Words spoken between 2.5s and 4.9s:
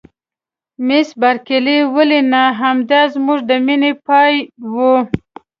همدای زموږ د مینې پای و.